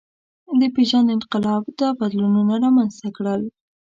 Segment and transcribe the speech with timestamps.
[0.59, 3.41] د پېژند انقلاب دا بدلونونه رامنځ ته کړل.